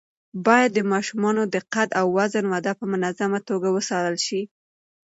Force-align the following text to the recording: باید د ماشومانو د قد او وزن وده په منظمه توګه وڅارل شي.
باید 0.45 0.69
د 0.73 0.79
ماشومانو 0.93 1.41
د 1.53 1.55
قد 1.73 1.89
او 1.99 2.07
وزن 2.17 2.45
وده 2.53 2.71
په 2.79 2.85
منظمه 2.93 3.39
توګه 3.49 3.67
وڅارل 3.75 4.17
شي. 4.27 4.41